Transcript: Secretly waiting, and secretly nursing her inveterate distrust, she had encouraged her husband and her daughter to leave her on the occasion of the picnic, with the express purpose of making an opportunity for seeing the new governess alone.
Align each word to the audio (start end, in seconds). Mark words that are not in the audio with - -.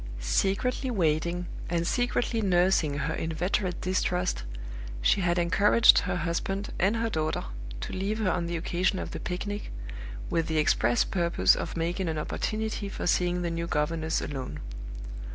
Secretly 0.19 0.89
waiting, 0.89 1.45
and 1.69 1.85
secretly 1.85 2.41
nursing 2.41 2.95
her 2.97 3.13
inveterate 3.13 3.79
distrust, 3.81 4.41
she 4.99 5.21
had 5.21 5.37
encouraged 5.37 5.99
her 5.99 6.15
husband 6.15 6.73
and 6.79 6.95
her 6.97 7.07
daughter 7.11 7.43
to 7.81 7.93
leave 7.93 8.17
her 8.17 8.31
on 8.31 8.47
the 8.47 8.57
occasion 8.57 8.97
of 8.97 9.11
the 9.11 9.19
picnic, 9.19 9.71
with 10.27 10.47
the 10.47 10.57
express 10.57 11.03
purpose 11.03 11.53
of 11.55 11.77
making 11.77 12.09
an 12.09 12.17
opportunity 12.17 12.89
for 12.89 13.05
seeing 13.05 13.43
the 13.43 13.51
new 13.51 13.67
governess 13.67 14.21
alone. 14.23 14.59